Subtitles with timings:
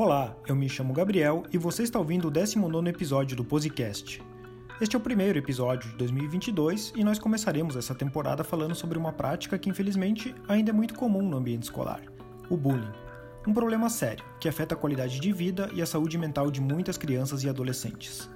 [0.00, 4.22] Olá, eu me chamo Gabriel e você está ouvindo o 19 episódio do Posicast.
[4.80, 9.12] Este é o primeiro episódio de 2022 e nós começaremos essa temporada falando sobre uma
[9.12, 12.00] prática que infelizmente ainda é muito comum no ambiente escolar:
[12.48, 12.92] o bullying.
[13.44, 16.96] Um problema sério que afeta a qualidade de vida e a saúde mental de muitas
[16.96, 18.30] crianças e adolescentes.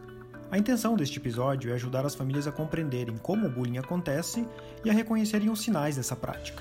[0.51, 4.45] A intenção deste episódio é ajudar as famílias a compreenderem como o bullying acontece
[4.85, 6.61] e a reconhecerem os sinais dessa prática.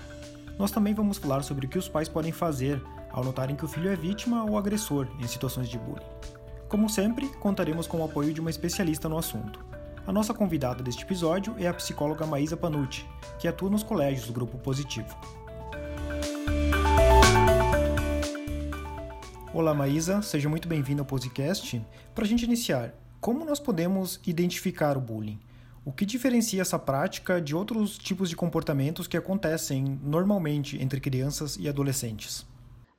[0.59, 2.79] Nós também vamos falar sobre o que os pais podem fazer
[3.11, 6.05] ao notarem que o filho é vítima ou agressor em situações de bullying.
[6.67, 9.63] Como sempre, contaremos com o apoio de uma especialista no assunto.
[10.07, 13.05] A nossa convidada deste episódio é a psicóloga Maísa Panucci,
[13.37, 15.15] que atua nos colégios do Grupo Positivo.
[19.53, 21.85] Olá, Maísa, seja muito bem-vinda ao podcast.
[22.15, 25.39] Para a gente iniciar, como nós podemos identificar o bullying?
[25.83, 31.57] O que diferencia essa prática de outros tipos de comportamentos que acontecem normalmente entre crianças
[31.57, 32.49] e adolescentes?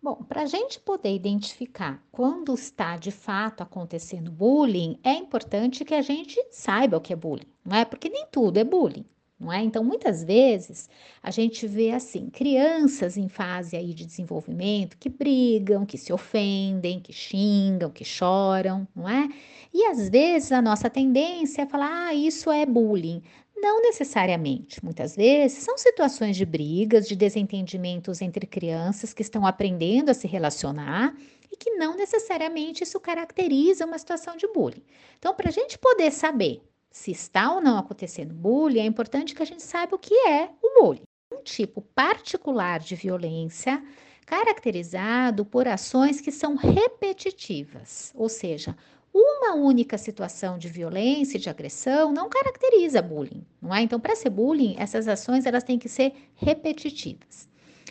[0.02, 5.94] Bom, para a gente poder identificar quando está de fato acontecendo bullying, é importante que
[5.94, 7.84] a gente saiba o que é bullying, não é?
[7.84, 9.04] Porque nem tudo é bullying,
[9.38, 9.62] não é?
[9.62, 10.90] Então, muitas vezes
[11.22, 16.98] a gente vê assim, crianças em fase aí de desenvolvimento que brigam, que se ofendem,
[16.98, 19.28] que xingam, que choram, não é?
[19.72, 23.22] E às vezes a nossa tendência é falar, ah, isso é bullying.
[23.62, 24.84] Não necessariamente.
[24.84, 30.26] Muitas vezes são situações de brigas, de desentendimentos entre crianças que estão aprendendo a se
[30.26, 31.14] relacionar
[31.50, 34.82] e que não necessariamente isso caracteriza uma situação de bullying.
[35.16, 39.42] Então, para a gente poder saber se está ou não acontecendo bullying, é importante que
[39.42, 41.04] a gente saiba o que é o bullying.
[41.32, 43.80] Um tipo particular de violência
[44.26, 48.76] caracterizado por ações que são repetitivas, ou seja,
[49.14, 53.82] uma única situação de violência de agressão não caracteriza bullying, não é?
[53.82, 57.48] Então, para ser bullying, essas ações elas têm que ser repetitivas.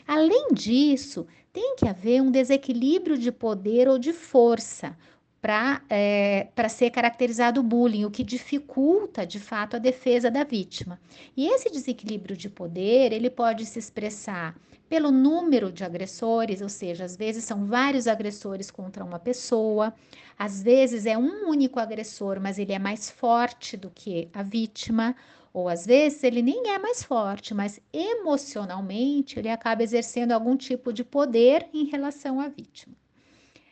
[0.07, 4.97] Além disso, tem que haver um desequilíbrio de poder ou de força
[5.41, 10.99] para é, ser caracterizado bullying, o que dificulta, de fato, a defesa da vítima.
[11.35, 14.55] E esse desequilíbrio de poder, ele pode se expressar
[14.87, 19.93] pelo número de agressores, ou seja, às vezes são vários agressores contra uma pessoa,
[20.37, 25.15] às vezes é um único agressor, mas ele é mais forte do que a vítima,
[25.53, 30.93] ou às vezes ele nem é mais forte, mas emocionalmente ele acaba exercendo algum tipo
[30.93, 32.95] de poder em relação à vítima.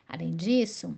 [0.08, 0.97] Além disso,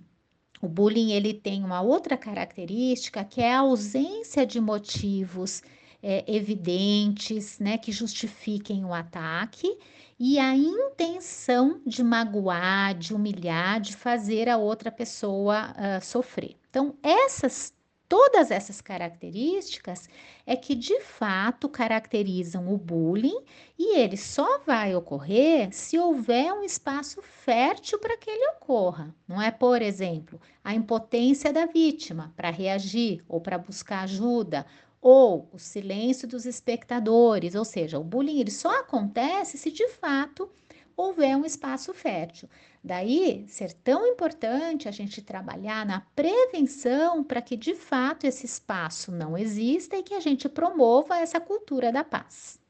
[0.62, 5.60] o bullying ele tem uma outra característica que é a ausência de motivos
[6.00, 9.76] é, evidentes, né, que justifiquem o ataque
[10.18, 16.56] e a intenção de magoar, de humilhar, de fazer a outra pessoa uh, sofrer.
[16.70, 17.74] Então, essas
[18.12, 20.06] todas essas características
[20.44, 23.42] é que de fato caracterizam o bullying
[23.78, 29.14] e ele só vai ocorrer se houver um espaço fértil para que ele ocorra.
[29.26, 34.66] Não é, por exemplo, a impotência da vítima para reagir ou para buscar ajuda
[35.00, 40.50] ou o silêncio dos espectadores, ou seja, o bullying ele só acontece se de fato
[40.94, 42.46] houver um espaço fértil.
[42.84, 49.12] Daí ser tão importante a gente trabalhar na prevenção para que de fato esse espaço
[49.12, 52.60] não exista e que a gente promova essa cultura da paz.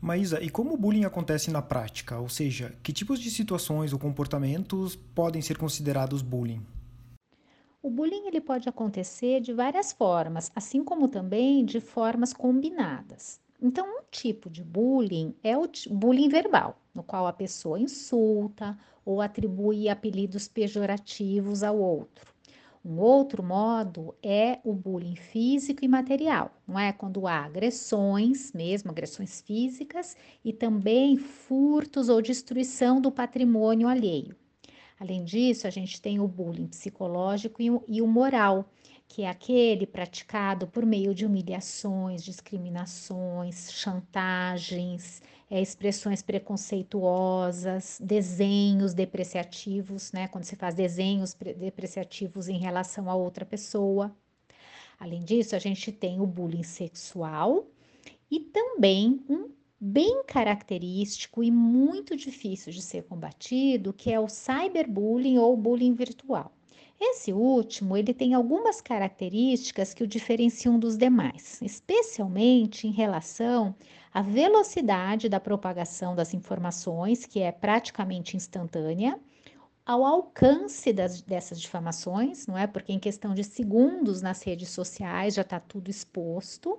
[0.00, 2.18] Maísa, e como o bullying acontece na prática?
[2.18, 6.64] Ou seja, que tipos de situações ou comportamentos podem ser considerados bullying?
[7.82, 13.46] O bullying ele pode acontecer de várias formas, assim como também de formas combinadas.
[13.60, 19.20] Então, um tipo de bullying é o bullying verbal, no qual a pessoa insulta ou
[19.20, 22.32] atribui apelidos pejorativos ao outro.
[22.84, 26.92] Um outro modo é o bullying físico e material, não é?
[26.92, 34.36] Quando há agressões, mesmo agressões físicas, e também furtos ou destruição do patrimônio alheio.
[34.98, 38.68] Além disso, a gente tem o bullying psicológico e o, e o moral,
[39.08, 50.12] que é aquele praticado por meio de humilhações, discriminações, chantagens, é, expressões preconceituosas, desenhos depreciativos,
[50.12, 50.28] né?
[50.28, 54.14] Quando se faz desenhos depreciativos em relação a outra pessoa.
[55.00, 57.66] Além disso, a gente tem o bullying sexual
[58.30, 59.48] e também um
[59.80, 66.52] bem característico e muito difícil de ser combatido, que é o cyberbullying ou bullying virtual.
[67.00, 73.74] Esse último, ele tem algumas características que o diferenciam dos demais, especialmente em relação
[74.12, 79.18] à velocidade da propagação das informações, que é praticamente instantânea,
[79.88, 82.66] ao alcance das, dessas difamações, não é?
[82.66, 86.78] Porque em questão de segundos nas redes sociais já está tudo exposto.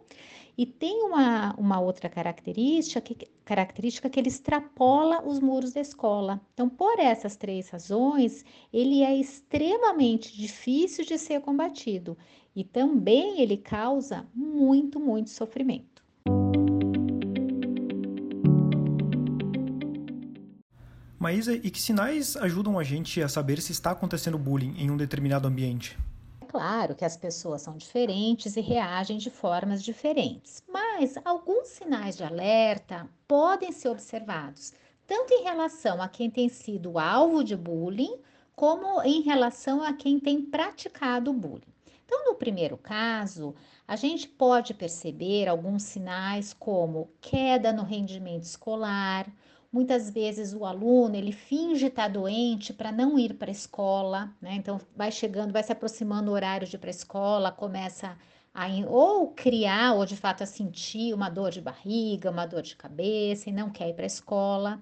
[0.56, 6.40] E tem uma, uma outra característica que, característica que ele extrapola os muros da escola.
[6.54, 12.16] Então, por essas três razões, ele é extremamente difícil de ser combatido
[12.56, 15.99] e também ele causa muito, muito sofrimento.
[21.30, 24.98] Maísa, e que sinais ajudam a gente a saber se está acontecendo bullying em um
[24.98, 25.96] determinado ambiente?
[26.48, 32.24] claro que as pessoas são diferentes e reagem de formas diferentes, mas alguns sinais de
[32.24, 34.74] alerta podem ser observados,
[35.06, 38.18] tanto em relação a quem tem sido alvo de bullying,
[38.56, 41.76] como em relação a quem tem praticado bullying.
[42.04, 43.54] Então, no primeiro caso,
[43.88, 49.32] a gente pode perceber alguns sinais como queda no rendimento escolar,
[49.72, 54.56] Muitas vezes o aluno ele finge estar doente para não ir para a escola, né?
[54.56, 58.18] Então vai chegando, vai se aproximando o horário de ir para a escola, começa
[58.54, 62.76] a ou criar ou de fato a sentir uma dor de barriga, uma dor de
[62.76, 64.82] cabeça e não quer ir para a escola.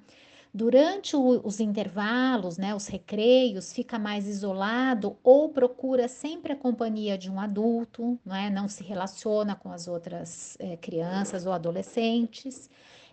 [0.54, 7.18] Durante o, os intervalos, né, os recreios, fica mais isolado ou procura sempre a companhia
[7.18, 8.50] de um adulto, não, é?
[8.50, 12.70] não se relaciona com as outras é, crianças ou adolescentes.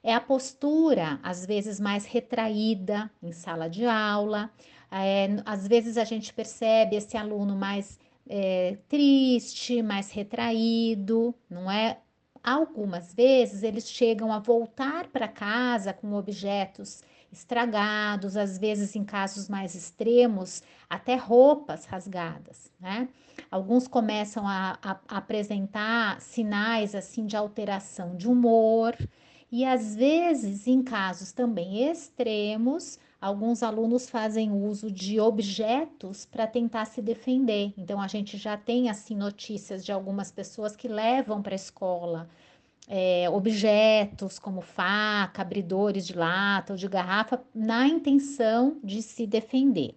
[0.07, 4.51] É a postura, às vezes mais retraída em sala de aula.
[4.93, 7.99] É, às vezes a gente percebe esse aluno mais
[8.29, 11.99] é, triste, mais retraído, não é?
[12.43, 17.03] Algumas vezes eles chegam a voltar para casa com objetos
[17.33, 23.09] estragados, às vezes em casos mais extremos, até roupas rasgadas, né?
[23.51, 28.95] Alguns começam a, a, a apresentar sinais assim de alteração de humor,
[29.57, 36.87] e às vezes, em casos também extremos, alguns alunos fazem uso de objetos para tentar
[36.87, 37.73] se defender.
[37.79, 42.29] Então, a gente já tem assim notícias de algumas pessoas que levam para a escola
[42.89, 49.95] é, objetos como faca, abridores de lata ou de garrafa, na intenção de se defender.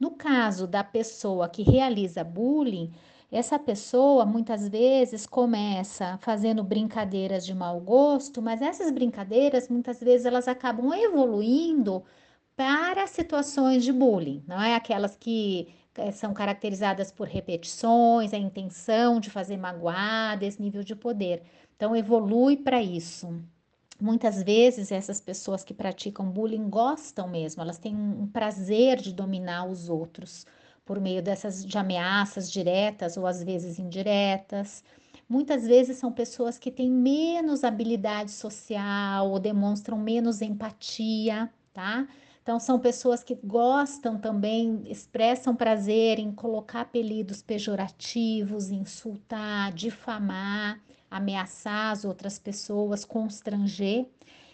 [0.00, 2.90] No caso da pessoa que realiza bullying,
[3.36, 10.24] essa pessoa muitas vezes começa fazendo brincadeiras de mau gosto, mas essas brincadeiras muitas vezes
[10.24, 12.04] elas acabam evoluindo
[12.56, 19.18] para situações de bullying, não é aquelas que eh, são caracterizadas por repetições, a intenção
[19.18, 21.42] de fazer magoar, esse nível de poder.
[21.76, 23.42] Então evolui para isso.
[24.00, 29.66] Muitas vezes essas pessoas que praticam bullying gostam mesmo, elas têm um prazer de dominar
[29.66, 30.46] os outros
[30.84, 34.84] por meio dessas de ameaças diretas ou às vezes indiretas.
[35.28, 42.06] Muitas vezes são pessoas que têm menos habilidade social ou demonstram menos empatia, tá?
[42.42, 50.78] Então, são pessoas que gostam também, expressam prazer em colocar apelidos pejorativos, insultar, difamar,
[51.10, 54.06] ameaçar as outras pessoas, constranger.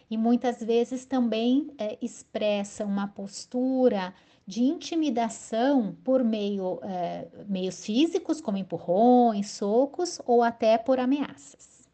[0.09, 4.15] E muitas vezes também é, expressam uma postura
[4.51, 11.89] de intimidação por meio, é, meios físicos, como empurrões, socos ou até por ameaças.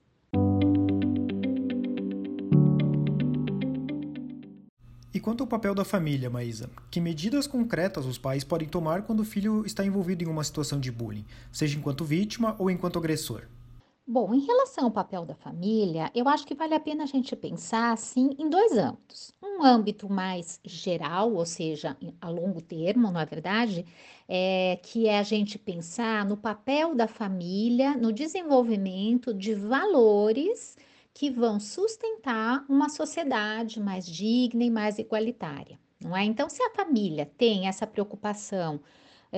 [5.13, 6.71] E quanto ao papel da família, Maísa?
[6.91, 10.81] Que medidas concretas os pais podem tomar quando o filho está envolvido em uma situação
[10.81, 13.43] de bullying, seja enquanto vítima ou enquanto agressor?
[14.09, 17.35] Bom, em relação ao papel da família, eu acho que vale a pena a gente
[17.35, 19.33] pensar assim em dois âmbitos.
[19.43, 23.85] Um âmbito mais geral, ou seja, a longo termo, não é verdade?
[24.29, 30.77] É, que é a gente pensar no papel da família no desenvolvimento de valores
[31.13, 36.23] que vão sustentar uma sociedade mais digna e mais igualitária, não é?
[36.23, 38.81] Então, se a família tem essa preocupação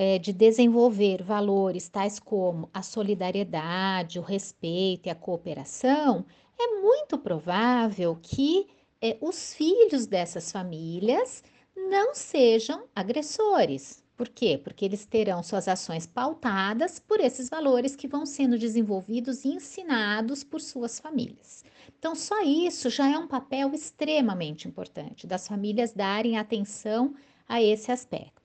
[0.01, 6.25] é, de desenvolver valores tais como a solidariedade, o respeito e a cooperação,
[6.57, 8.67] é muito provável que
[9.01, 11.43] é, os filhos dessas famílias
[11.75, 14.01] não sejam agressores.
[14.15, 14.57] Por quê?
[14.63, 20.45] Porque eles terão suas ações pautadas por esses valores que vão sendo desenvolvidos e ensinados
[20.45, 21.65] por suas famílias.
[21.99, 27.13] Então, só isso já é um papel extremamente importante das famílias darem atenção
[27.49, 28.38] a esse aspecto.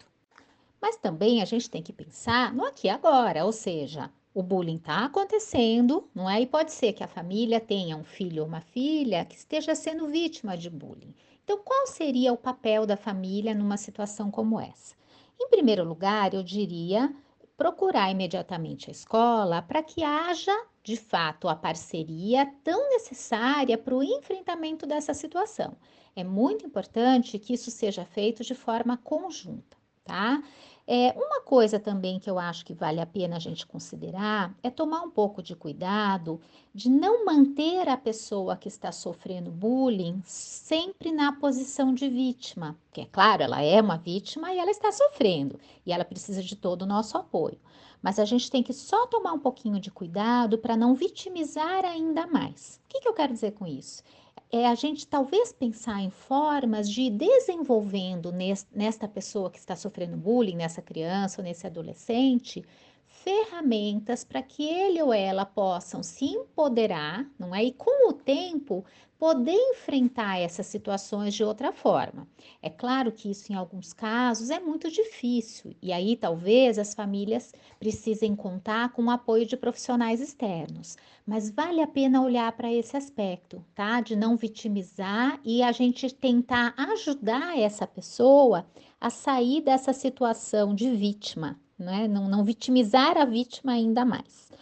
[0.84, 4.76] Mas também a gente tem que pensar no aqui e agora, ou seja, o bullying
[4.76, 6.42] está acontecendo, não é?
[6.42, 10.06] E pode ser que a família tenha um filho ou uma filha que esteja sendo
[10.08, 11.14] vítima de bullying.
[11.42, 14.94] Então, qual seria o papel da família numa situação como essa?
[15.40, 17.10] Em primeiro lugar, eu diria
[17.56, 24.02] procurar imediatamente a escola para que haja, de fato, a parceria tão necessária para o
[24.02, 25.78] enfrentamento dessa situação.
[26.14, 30.42] É muito importante que isso seja feito de forma conjunta tá?
[30.86, 34.68] É, uma coisa também que eu acho que vale a pena a gente considerar é
[34.68, 36.38] tomar um pouco de cuidado
[36.74, 43.00] de não manter a pessoa que está sofrendo bullying sempre na posição de vítima, que
[43.00, 46.82] é claro, ela é uma vítima e ela está sofrendo e ela precisa de todo
[46.82, 47.58] o nosso apoio.
[48.02, 52.26] Mas a gente tem que só tomar um pouquinho de cuidado para não vitimizar ainda
[52.26, 52.78] mais.
[52.84, 54.02] O que, que eu quero dizer com isso?
[54.56, 58.32] É a gente talvez pensar em formas de ir desenvolvendo
[58.72, 62.64] nesta pessoa que está sofrendo bullying, nessa criança ou nesse adolescente,
[63.24, 67.64] ferramentas para que ele ou ela possam se empoderar, não é?
[67.64, 68.84] E com o tempo
[69.18, 72.28] poder enfrentar essas situações de outra forma.
[72.60, 77.54] É claro que isso em alguns casos é muito difícil e aí talvez as famílias
[77.78, 80.94] precisem contar com o apoio de profissionais externos,
[81.26, 84.02] mas vale a pena olhar para esse aspecto, tá?
[84.02, 88.66] De não vitimizar e a gente tentar ajudar essa pessoa
[89.00, 92.08] a sair dessa situação de vítima, né?
[92.08, 94.52] não, não vitimizar a vítima ainda mais.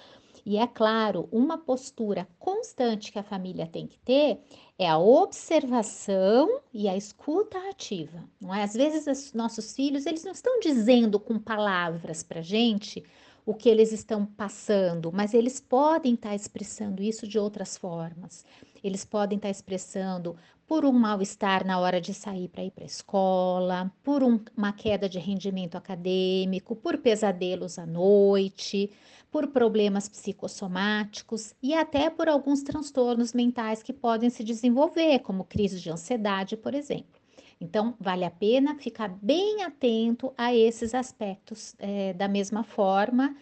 [0.45, 4.41] E é claro, uma postura constante que a família tem que ter
[4.77, 8.25] é a observação e a escuta ativa.
[8.41, 8.65] Não é?
[8.65, 13.05] Às vezes os nossos filhos eles não estão dizendo com palavras para gente
[13.45, 18.45] o que eles estão passando, mas eles podem estar tá expressando isso de outras formas.
[18.83, 22.85] Eles podem estar tá expressando por um mal-estar na hora de sair para ir para
[22.85, 28.91] a escola, por um, uma queda de rendimento acadêmico, por pesadelos à noite,
[29.31, 35.81] por problemas psicossomáticos e até por alguns transtornos mentais que podem se desenvolver, como crise
[35.81, 37.22] de ansiedade, por exemplo.
[37.63, 43.37] Então, vale a pena ficar bem atento a esses aspectos é, da mesma forma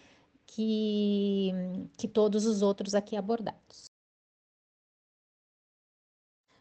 [0.45, 1.51] que,
[1.97, 3.85] que todos os outros aqui abordados.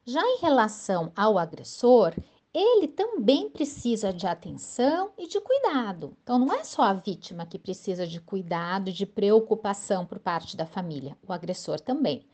[0.06, 2.14] Já em relação ao agressor,
[2.54, 6.16] ele também precisa de atenção e de cuidado.
[6.22, 10.64] Então, não é só a vítima que precisa de cuidado, de preocupação por parte da
[10.64, 12.26] família, o agressor também.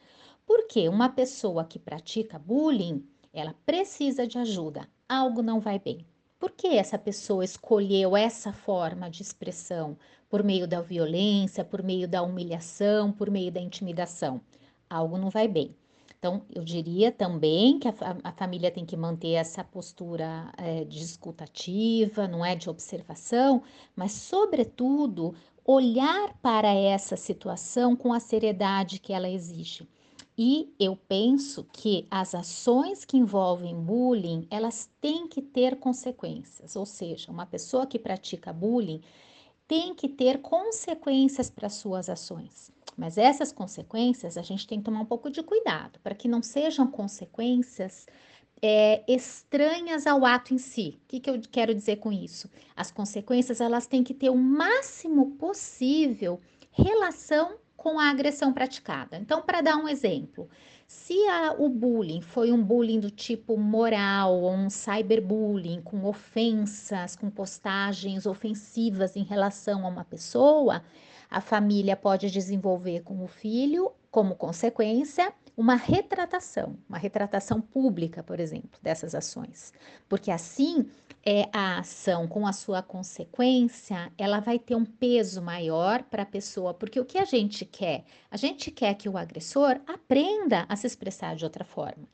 [0.47, 6.06] Porque uma pessoa que pratica bullying, ela precisa de ajuda, algo não vai bem.
[6.38, 9.96] Por que essa pessoa escolheu essa forma de expressão?
[10.28, 14.40] Por meio da violência, por meio da humilhação, por meio da intimidação?
[14.88, 15.75] Algo não vai bem.
[16.18, 17.94] Então, eu diria também que a,
[18.25, 23.62] a família tem que manter essa postura é, discutativa, não é de observação,
[23.94, 25.34] mas, sobretudo,
[25.64, 29.88] olhar para essa situação com a seriedade que ela exige.
[30.38, 36.84] E eu penso que as ações que envolvem bullying, elas têm que ter consequências, ou
[36.84, 39.00] seja, uma pessoa que pratica bullying
[39.66, 42.70] tem que ter consequências para suas ações.
[42.96, 46.42] Mas essas consequências a gente tem que tomar um pouco de cuidado para que não
[46.42, 48.06] sejam consequências
[48.62, 50.98] é, estranhas ao ato em si.
[51.04, 52.50] O que, que eu quero dizer com isso?
[52.74, 56.40] As consequências elas têm que ter o máximo possível
[56.72, 59.16] relação com a agressão praticada.
[59.16, 60.49] Então, para dar um exemplo,
[60.87, 67.16] se a, o bullying foi um bullying do tipo moral ou um cyberbullying com ofensas,
[67.16, 70.83] com postagens ofensivas em relação a uma pessoa,
[71.30, 78.38] a família pode desenvolver com o filho, como consequência, uma retratação, uma retratação pública, por
[78.38, 79.72] exemplo, dessas ações.
[80.06, 80.86] Porque assim,
[81.25, 86.26] é a ação com a sua consequência, ela vai ter um peso maior para a
[86.26, 88.04] pessoa, porque o que a gente quer?
[88.30, 92.06] A gente quer que o agressor aprenda a se expressar de outra forma.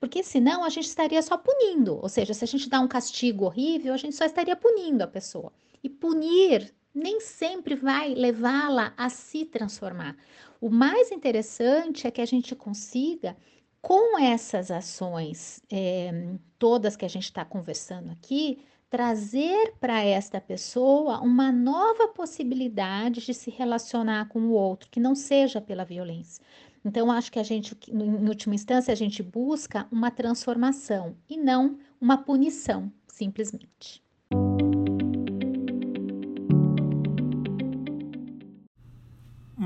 [0.00, 3.44] Porque senão a gente estaria só punindo, ou seja, se a gente dá um castigo
[3.44, 5.52] horrível, a gente só estaria punindo a pessoa.
[5.82, 10.16] E punir nem sempre vai levá-la a se transformar.
[10.58, 13.36] O mais interessante é que a gente consiga,
[13.82, 21.20] com essas ações, é, todas que a gente está conversando aqui, trazer para esta pessoa
[21.20, 26.42] uma nova possibilidade de se relacionar com o outro, que não seja pela violência.
[26.82, 31.78] Então, acho que a gente, em última instância, a gente busca uma transformação e não
[32.00, 34.05] uma punição, simplesmente.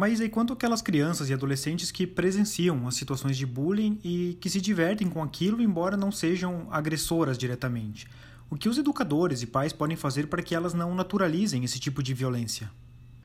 [0.00, 4.49] Mas aí quanto aquelas crianças e adolescentes que presenciam as situações de bullying e que
[4.49, 8.09] se divertem com aquilo, embora não sejam agressoras diretamente?
[8.49, 12.02] O que os educadores e pais podem fazer para que elas não naturalizem esse tipo
[12.02, 12.71] de violência?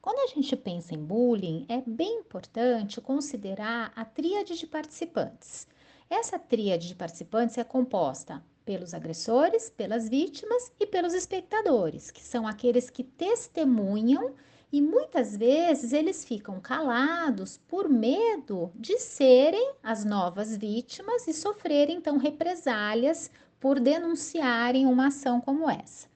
[0.02, 5.70] Quando a gente pensa em bullying, é bem importante considerar a tríade de participantes.
[6.10, 12.46] Essa tríade de participantes é composta pelos agressores, pelas vítimas e pelos espectadores, que são
[12.46, 14.34] aqueles que testemunham
[14.72, 21.98] e muitas vezes eles ficam calados por medo de serem as novas vítimas e sofrerem
[21.98, 26.08] então represálias por denunciarem uma ação como essa.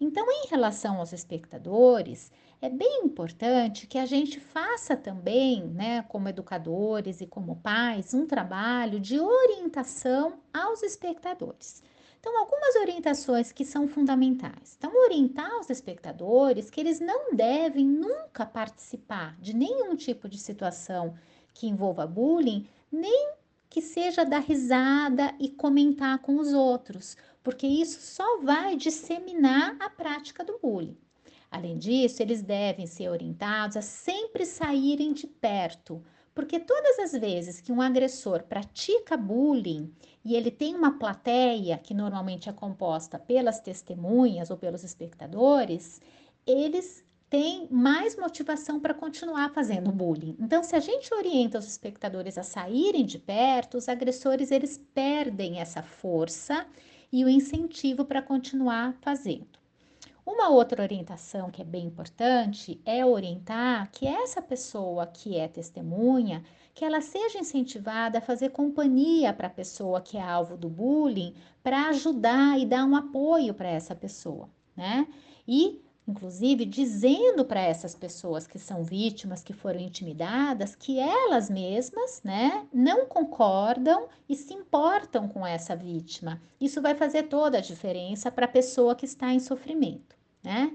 [0.00, 6.28] Então, em relação aos espectadores, é bem importante que a gente faça também, né, como
[6.28, 11.82] educadores e como pais, um trabalho de orientação aos espectadores.
[12.20, 14.76] Então, algumas orientações que são fundamentais.
[14.76, 21.14] Então, orientar os espectadores que eles não devem nunca participar de nenhum tipo de situação
[21.54, 23.32] que envolva bullying, nem
[23.70, 29.88] que seja dar risada e comentar com os outros, porque isso só vai disseminar a
[29.88, 30.98] prática do bullying.
[31.50, 37.60] Além disso, eles devem ser orientados a sempre saírem de perto, porque todas as vezes
[37.60, 39.92] que um agressor pratica bullying
[40.24, 46.00] e ele tem uma plateia que normalmente é composta pelas testemunhas ou pelos espectadores,
[46.46, 50.36] eles têm mais motivação para continuar fazendo bullying.
[50.40, 55.60] Então, se a gente orienta os espectadores a saírem de perto, os agressores eles perdem
[55.60, 56.66] essa força
[57.12, 59.59] e o incentivo para continuar fazendo.
[60.24, 66.42] Uma outra orientação que é bem importante é orientar que essa pessoa que é testemunha,
[66.74, 71.34] que ela seja incentivada a fazer companhia para a pessoa que é alvo do bullying,
[71.62, 75.06] para ajudar e dar um apoio para essa pessoa, né?
[75.46, 82.20] E inclusive dizendo para essas pessoas que são vítimas, que foram intimidadas, que elas mesmas,
[82.24, 86.40] né, não concordam e se importam com essa vítima.
[86.60, 90.72] Isso vai fazer toda a diferença para a pessoa que está em sofrimento, né?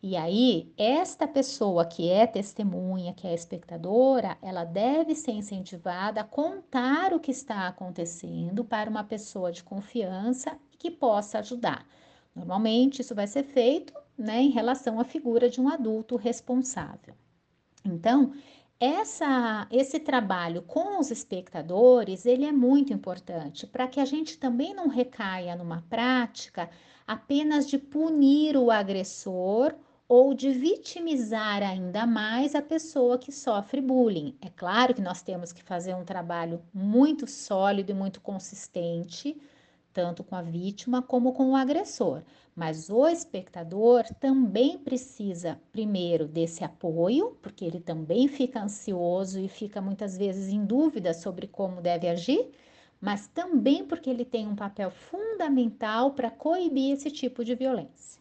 [0.00, 6.24] E aí, esta pessoa que é testemunha, que é espectadora, ela deve ser incentivada a
[6.24, 11.84] contar o que está acontecendo para uma pessoa de confiança que possa ajudar.
[12.32, 17.14] Normalmente, isso vai ser feito né, em relação à figura de um adulto responsável.
[17.84, 18.32] Então,
[18.80, 24.74] essa, esse trabalho com os espectadores, ele é muito importante para que a gente também
[24.74, 26.68] não recaia numa prática
[27.06, 29.74] apenas de punir o agressor
[30.08, 34.36] ou de vitimizar ainda mais a pessoa que sofre bullying.
[34.40, 39.36] É claro que nós temos que fazer um trabalho muito sólido e muito consistente
[39.98, 42.22] tanto com a vítima como com o agressor.
[42.58, 49.80] Mas o espectador também precisa, primeiro, desse apoio, porque ele também fica ansioso e fica
[49.80, 52.50] muitas vezes em dúvida sobre como deve agir,
[53.00, 58.20] mas também porque ele tem um papel fundamental para coibir esse tipo de violência.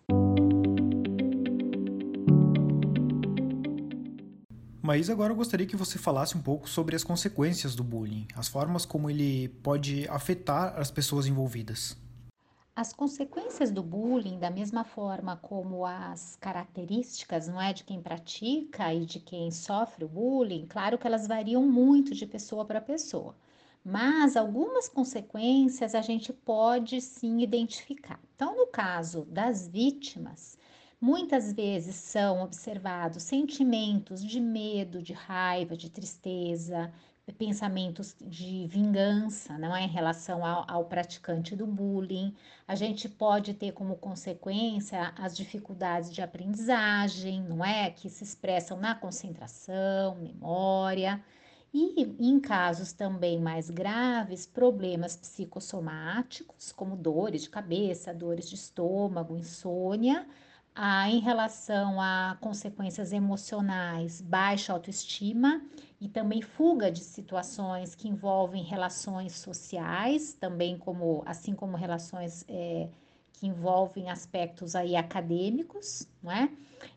[4.79, 8.47] Mas agora eu gostaria que você falasse um pouco sobre as consequências do bullying, as
[8.47, 11.97] formas como ele pode afetar as pessoas envolvidas.
[12.77, 18.93] As consequências do bullying, da mesma forma como as características, não é, de quem pratica
[18.93, 23.35] e de quem sofre o bullying, claro que elas variam muito de pessoa para pessoa.
[23.83, 28.19] Mas algumas consequências a gente pode sim identificar.
[28.35, 30.55] Então, no caso das vítimas,
[30.99, 36.91] Muitas vezes são observados sentimentos de medo, de raiva, de tristeza,
[37.33, 42.33] pensamentos de vingança, não é em relação ao, ao, praticante do bullying.
[42.67, 48.79] A gente pode ter como consequência as dificuldades de aprendizagem, não é, que se expressam
[48.79, 51.23] na concentração, memória.
[51.73, 59.35] E em casos também mais graves, problemas psicossomáticos, como dores de cabeça, dores de estômago,
[59.35, 60.25] insônia
[60.79, 65.59] ah, em relação a consequências emocionais, baixa autoestima
[65.99, 72.89] e também fuga de situações que envolvem relações sociais, também como assim como relações é,
[73.33, 76.47] que envolvem aspectos aí acadêmicos, não é?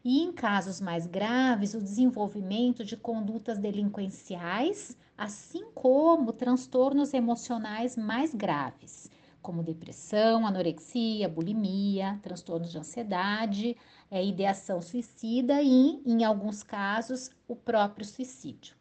[0.04, 8.34] E em casos mais graves, o desenvolvimento de condutas delinquenciais, assim como transtornos emocionais mais
[8.34, 9.10] graves
[9.42, 13.76] como depressão, anorexia, bulimia, transtornos de ansiedade,
[14.10, 18.74] é, ideação suicida e, em alguns casos, o próprio suicídio.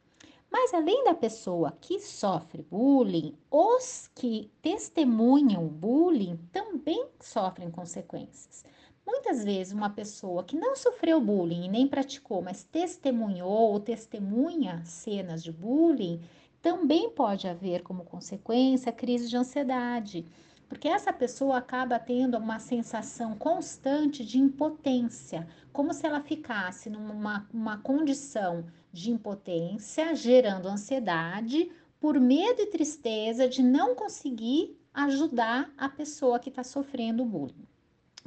[0.52, 8.66] Mas além da pessoa que sofre bullying, os que testemunham bullying também sofrem consequências.
[9.06, 14.84] Muitas vezes, uma pessoa que não sofreu bullying e nem praticou, mas testemunhou ou testemunha
[14.86, 16.22] cenas de bullying,
[16.62, 20.26] também pode haver como consequência crise de ansiedade,
[20.70, 27.50] porque essa pessoa acaba tendo uma sensação constante de impotência, como se ela ficasse numa
[27.52, 35.90] uma condição de impotência, gerando ansiedade, por medo e tristeza de não conseguir ajudar a
[35.90, 37.68] pessoa que está sofrendo o bullying.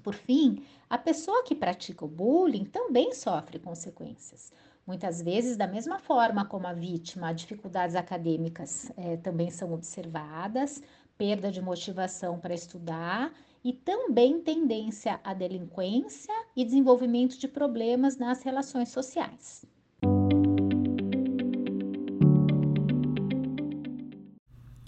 [0.03, 4.53] Por fim, a pessoa que pratica o bullying também sofre consequências.
[4.85, 10.83] Muitas vezes, da mesma forma como a vítima, dificuldades acadêmicas é, também são observadas,
[11.17, 13.33] perda de motivação para estudar
[13.65, 19.65] e também tendência à delinquência e desenvolvimento de problemas nas relações sociais.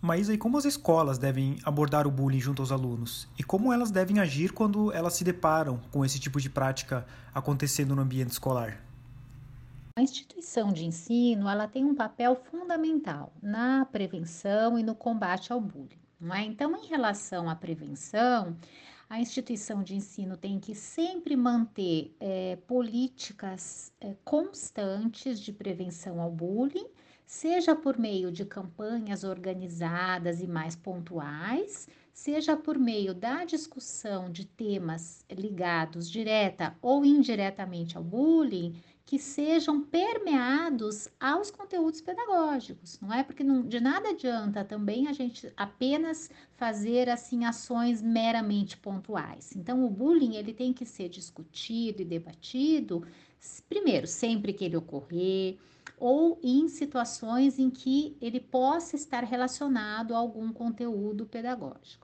[0.02, 3.26] Mas e como as escolas devem abordar o bullying junto aos alunos?
[3.38, 7.96] E como elas devem agir quando elas se deparam com esse tipo de prática acontecendo
[7.96, 8.82] no ambiente escolar?
[9.96, 15.60] A instituição de ensino ela tem um papel fundamental na prevenção e no combate ao
[15.60, 16.03] bullying.
[16.24, 16.42] Não é?
[16.42, 18.56] Então, em relação à prevenção,
[19.10, 26.30] a instituição de ensino tem que sempre manter é, políticas é, constantes de prevenção ao
[26.30, 26.86] bullying,
[27.26, 34.46] seja por meio de campanhas organizadas e mais pontuais, seja por meio da discussão de
[34.46, 43.22] temas ligados direta ou indiretamente ao bullying que sejam permeados aos conteúdos pedagógicos, não é?
[43.22, 49.54] Porque não, de nada adianta também a gente apenas fazer assim ações meramente pontuais.
[49.54, 53.06] Então, o bullying ele tem que ser discutido e debatido,
[53.68, 55.58] primeiro, sempre que ele ocorrer,
[55.98, 62.03] ou em situações em que ele possa estar relacionado a algum conteúdo pedagógico.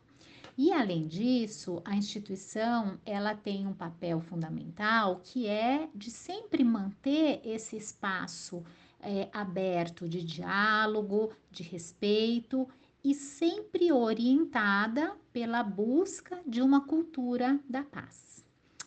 [0.63, 7.41] E além disso, a instituição ela tem um papel fundamental que é de sempre manter
[7.43, 8.63] esse espaço
[9.01, 12.69] é, aberto de diálogo, de respeito
[13.03, 18.45] e sempre orientada pela busca de uma cultura da paz.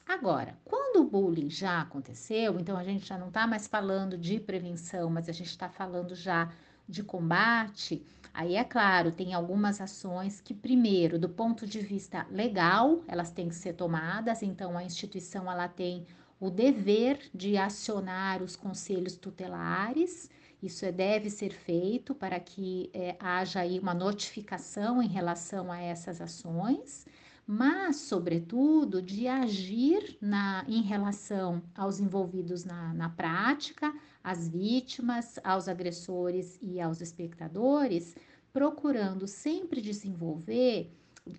[0.07, 4.39] Agora, quando o bullying já aconteceu, então a gente já não está mais falando de
[4.39, 6.53] prevenção, mas a gente está falando já
[6.87, 13.03] de combate, Aí é claro, tem algumas ações que, primeiro, do ponto de vista legal,
[13.07, 16.07] elas têm que ser tomadas, então a instituição ela tem
[16.39, 20.31] o dever de acionar os conselhos tutelares.
[20.63, 25.79] Isso é, deve ser feito para que é, haja aí uma notificação em relação a
[25.79, 27.05] essas ações,
[27.45, 35.67] mas, sobretudo, de agir na, em relação aos envolvidos na, na prática, às vítimas, aos
[35.67, 38.15] agressores e aos espectadores,
[38.51, 40.91] procurando sempre desenvolver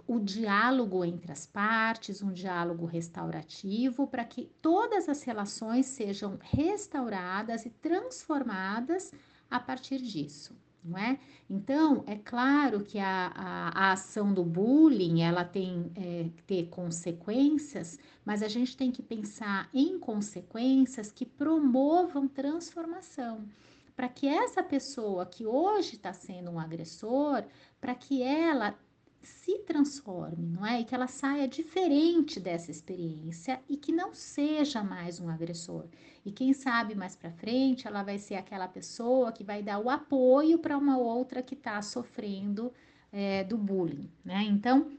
[0.06, 7.66] o diálogo entre as partes, um diálogo restaurativo, para que todas as relações sejam restauradas
[7.66, 9.12] e transformadas
[9.50, 10.56] a partir disso.
[10.84, 11.18] Não é?
[11.48, 16.66] Então, é claro que a, a, a ação do bullying ela tem é, que ter
[16.68, 23.48] consequências, mas a gente tem que pensar em consequências que promovam transformação
[23.96, 27.44] para que essa pessoa que hoje está sendo um agressor,
[27.80, 28.76] para que ela
[29.24, 30.80] se transforme, não é?
[30.80, 35.86] E que ela saia diferente dessa experiência e que não seja mais um agressor.
[36.24, 39.90] E quem sabe mais para frente ela vai ser aquela pessoa que vai dar o
[39.90, 42.72] apoio para uma outra que está sofrendo
[43.12, 44.42] é, do bullying, né?
[44.44, 44.90] Então,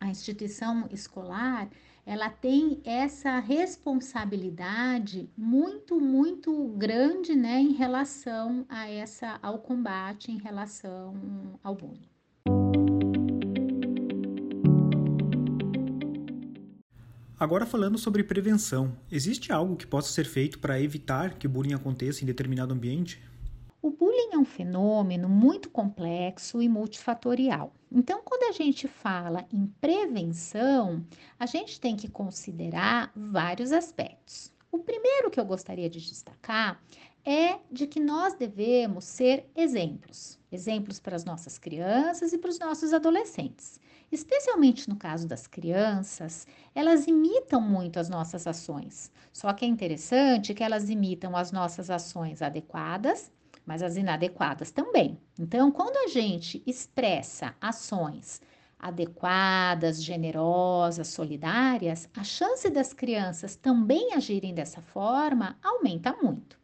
[0.00, 1.68] a instituição escolar
[2.06, 10.38] ela tem essa responsabilidade muito, muito grande, né, em relação a essa, ao combate, em
[10.38, 11.14] relação
[11.62, 12.09] ao bullying.
[17.40, 21.72] Agora falando sobre prevenção, existe algo que possa ser feito para evitar que o bullying
[21.72, 23.18] aconteça em determinado ambiente?
[23.80, 27.72] O bullying é um fenômeno muito complexo e multifatorial.
[27.90, 31.02] Então, quando a gente fala em prevenção,
[31.38, 34.52] a gente tem que considerar vários aspectos.
[34.70, 36.78] O primeiro que eu gostaria de destacar
[37.24, 42.58] é de que nós devemos ser exemplos, exemplos para as nossas crianças e para os
[42.58, 43.80] nossos adolescentes.
[44.10, 49.10] Especialmente no caso das crianças, elas imitam muito as nossas ações.
[49.32, 53.30] Só que é interessante que elas imitam as nossas ações adequadas
[53.70, 55.16] mas as inadequadas também.
[55.38, 58.40] Então, quando a gente expressa ações
[58.76, 66.58] adequadas, generosas, solidárias, a chance das crianças também agirem dessa forma aumenta muito.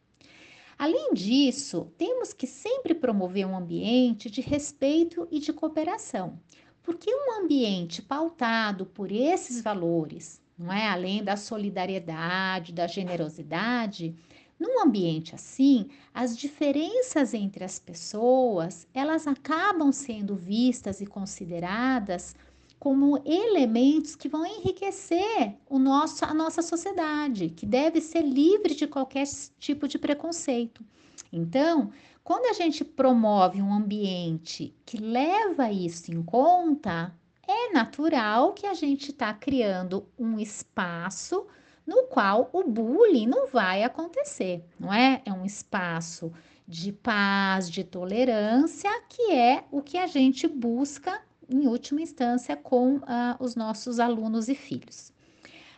[0.78, 6.40] Além disso, temos que sempre promover um ambiente de respeito e de cooperação,
[6.86, 14.14] porque um ambiente pautado por esses valores, não é, além da solidariedade, da generosidade,
[14.56, 22.36] num ambiente assim, as diferenças entre as pessoas, elas acabam sendo vistas e consideradas
[22.78, 28.86] como elementos que vão enriquecer o nosso, a nossa sociedade, que deve ser livre de
[28.86, 29.26] qualquer
[29.58, 30.84] tipo de preconceito.
[31.32, 31.90] Então,
[32.26, 37.14] quando a gente promove um ambiente que leva isso em conta,
[37.46, 41.46] é natural que a gente está criando um espaço
[41.86, 45.22] no qual o bullying não vai acontecer, não é?
[45.24, 46.32] É um espaço
[46.66, 53.00] de paz, de tolerância, que é o que a gente busca em última instância, com
[53.06, 55.12] ah, os nossos alunos e filhos.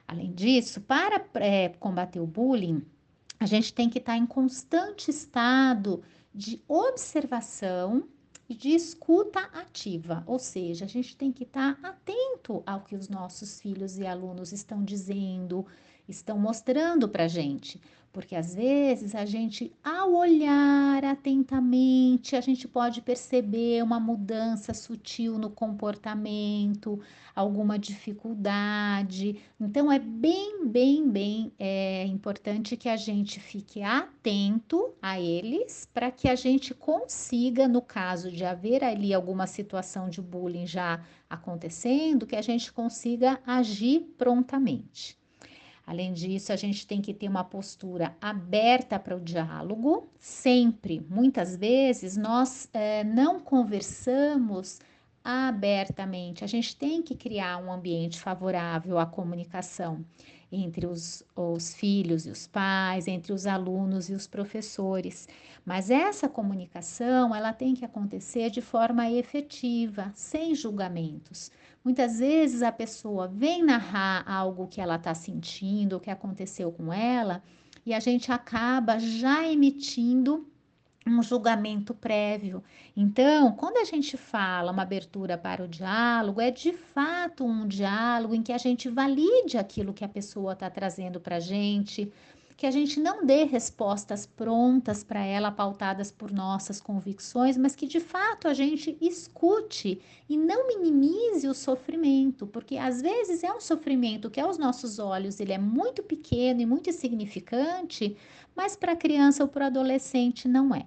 [0.06, 2.82] Além disso, para é, combater o bullying,
[3.38, 6.02] a gente tem que estar em constante estado
[6.34, 8.08] de observação
[8.48, 13.08] e de escuta ativa, ou seja, a gente tem que estar atento ao que os
[13.08, 15.66] nossos filhos e alunos estão dizendo,
[16.08, 17.80] estão mostrando para a gente.
[18.12, 25.38] Porque às vezes a gente, ao olhar atentamente, a gente pode perceber uma mudança sutil
[25.38, 26.98] no comportamento,
[27.34, 29.38] alguma dificuldade.
[29.60, 36.10] Então é bem, bem, bem é, importante que a gente fique atento a eles para
[36.10, 42.26] que a gente consiga, no caso de haver ali alguma situação de bullying já acontecendo,
[42.26, 45.18] que a gente consiga agir prontamente.
[45.88, 51.00] Além disso, a gente tem que ter uma postura aberta para o diálogo, sempre.
[51.08, 54.80] Muitas vezes nós é, não conversamos
[55.24, 56.44] abertamente.
[56.44, 60.04] A gente tem que criar um ambiente favorável à comunicação
[60.50, 65.28] entre os, os filhos e os pais, entre os alunos e os professores.
[65.64, 71.50] Mas essa comunicação, ela tem que acontecer de forma efetiva, sem julgamentos.
[71.84, 76.92] Muitas vezes a pessoa vem narrar algo que ela está sentindo, o que aconteceu com
[76.92, 77.42] ela,
[77.84, 80.46] e a gente acaba já emitindo
[81.08, 82.62] um julgamento prévio.
[82.96, 88.34] Então, quando a gente fala uma abertura para o diálogo, é de fato um diálogo
[88.34, 92.12] em que a gente valide aquilo que a pessoa está trazendo para a gente,
[92.58, 97.86] que a gente não dê respostas prontas para ela, pautadas por nossas convicções, mas que
[97.86, 103.60] de fato a gente escute e não minimize o sofrimento, porque às vezes é um
[103.60, 108.16] sofrimento que aos nossos olhos ele é muito pequeno e muito insignificante,
[108.56, 110.84] mas para a criança ou para o adolescente não é.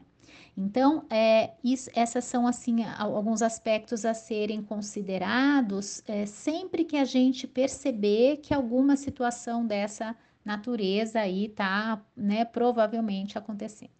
[0.58, 7.06] Então, é, isso, essas são assim alguns aspectos a serem considerados é, sempre que a
[7.06, 13.92] gente perceber que alguma situação dessa natureza aí tá, né, provavelmente acontecendo.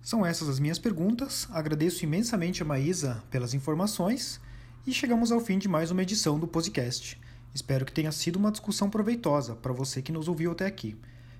[0.00, 1.48] São essas as minhas perguntas.
[1.50, 4.40] Agradeço imensamente a Maísa pelas informações
[4.86, 7.20] e chegamos ao fim de mais uma edição do podcast.
[7.56, 10.94] Espero que tenha sido uma discussão proveitosa para você que nos ouviu até aqui.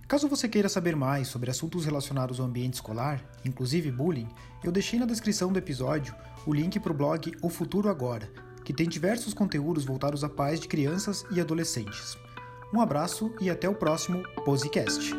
[0.09, 4.27] Caso você queira saber mais sobre assuntos relacionados ao ambiente escolar, inclusive bullying,
[4.65, 6.15] eu deixei na descrição do episódio
[6.47, 8.31] o link para o blog O Futuro Agora,
[8.65, 12.17] que tem diversos conteúdos voltados a pais de crianças e adolescentes.
[12.73, 15.13] Um abraço e até o próximo Posecast.